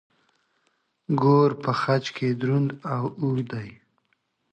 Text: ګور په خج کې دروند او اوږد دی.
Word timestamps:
ګور 1.21 1.51
په 1.63 1.71
خج 1.81 2.03
کې 2.15 2.27
دروند 2.39 2.69
او 2.93 3.03
اوږد 3.21 3.47
دی. 3.51 3.69